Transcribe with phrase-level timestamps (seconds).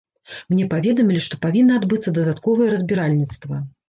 [0.51, 3.61] Мне паведамілі, што павінна адбыцца дадатковае разбіральніцтва.